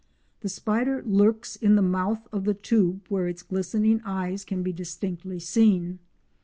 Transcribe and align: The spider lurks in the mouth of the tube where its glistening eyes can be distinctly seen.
The 0.39 0.49
spider 0.49 1.03
lurks 1.05 1.55
in 1.55 1.75
the 1.75 1.83
mouth 1.83 2.27
of 2.31 2.45
the 2.45 2.55
tube 2.55 3.05
where 3.09 3.27
its 3.27 3.43
glistening 3.43 4.01
eyes 4.03 4.43
can 4.43 4.63
be 4.63 4.73
distinctly 4.73 5.39
seen. 5.39 5.99